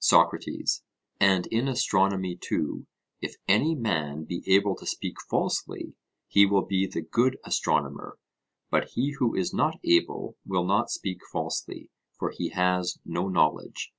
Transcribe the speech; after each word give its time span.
SOCRATES: 0.00 0.82
And 1.20 1.46
in 1.52 1.68
astronomy, 1.68 2.34
too, 2.36 2.88
if 3.20 3.36
any 3.46 3.76
man 3.76 4.24
be 4.24 4.42
able 4.48 4.74
to 4.74 4.84
speak 4.84 5.18
falsely 5.30 5.94
he 6.26 6.46
will 6.46 6.66
be 6.66 6.84
the 6.88 7.00
good 7.00 7.38
astronomer, 7.44 8.18
but 8.70 8.88
he 8.94 9.12
who 9.20 9.36
is 9.36 9.54
not 9.54 9.78
able 9.84 10.36
will 10.44 10.64
not 10.64 10.90
speak 10.90 11.18
falsely, 11.32 11.92
for 12.18 12.32
he 12.36 12.48
has 12.48 12.98
no 13.04 13.28
knowledge. 13.28 13.92